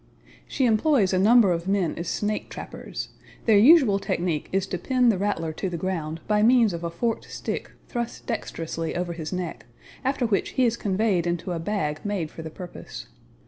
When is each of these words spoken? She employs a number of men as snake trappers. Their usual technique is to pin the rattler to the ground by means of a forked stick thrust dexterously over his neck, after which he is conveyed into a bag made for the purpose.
She 0.47 0.65
employs 0.65 1.13
a 1.13 1.19
number 1.19 1.51
of 1.51 1.67
men 1.67 1.93
as 1.95 2.07
snake 2.09 2.49
trappers. 2.49 3.09
Their 3.45 3.59
usual 3.59 3.99
technique 3.99 4.49
is 4.51 4.65
to 4.65 4.79
pin 4.79 5.09
the 5.09 5.17
rattler 5.19 5.53
to 5.53 5.69
the 5.69 5.77
ground 5.77 6.21
by 6.27 6.41
means 6.41 6.73
of 6.73 6.83
a 6.83 6.89
forked 6.89 7.29
stick 7.31 7.69
thrust 7.87 8.25
dexterously 8.25 8.95
over 8.95 9.13
his 9.13 9.31
neck, 9.31 9.67
after 10.03 10.25
which 10.25 10.53
he 10.57 10.65
is 10.65 10.75
conveyed 10.75 11.27
into 11.27 11.51
a 11.51 11.59
bag 11.59 12.03
made 12.03 12.31
for 12.31 12.41
the 12.41 12.49
purpose. 12.49 13.09